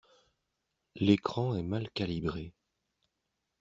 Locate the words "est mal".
1.55-1.87